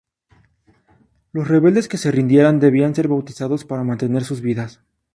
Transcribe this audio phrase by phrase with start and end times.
[1.31, 4.79] Los rebeldes que se rindieran debían ser bautizados para mantener sus vidas.